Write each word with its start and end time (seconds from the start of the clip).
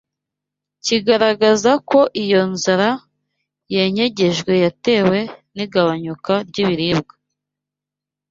kigaragaza 0.85 1.71
ko 1.89 1.99
iyo 2.23 2.41
nzara 2.51 2.89
yenyegejwe 3.73 4.53
yatewe 4.63 5.17
n’igabanyuka 5.55 6.33
ry’ibiribwa 6.47 7.13